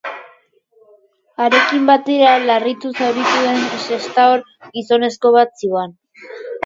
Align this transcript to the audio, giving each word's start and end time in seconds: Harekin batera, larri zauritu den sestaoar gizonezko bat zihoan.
Harekin 1.43 1.83
batera, 1.89 2.31
larri 2.47 2.73
zauritu 2.93 3.45
den 3.49 3.61
sestaoar 3.85 4.45
gizonezko 4.79 5.33
bat 5.37 5.55
zihoan. 5.61 5.95